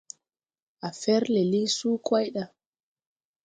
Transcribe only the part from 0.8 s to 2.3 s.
A fer le liŋ suu kway